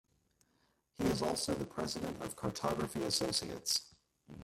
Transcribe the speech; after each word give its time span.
He 0.97 1.03
is 1.09 1.21
also 1.21 1.53
the 1.53 1.65
president 1.67 2.19
of 2.23 2.35
Cartography 2.35 3.03
Associates. 3.03 3.93